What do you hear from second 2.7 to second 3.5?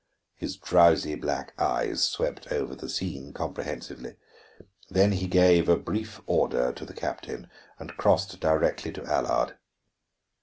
the scene